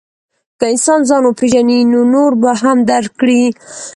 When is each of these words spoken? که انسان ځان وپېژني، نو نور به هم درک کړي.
که 0.59 0.65
انسان 0.73 0.99
ځان 1.09 1.23
وپېژني، 1.25 1.79
نو 1.91 1.99
نور 2.13 2.31
به 2.41 2.51
هم 2.61 2.77
درک 2.89 3.11
کړي. 3.21 3.43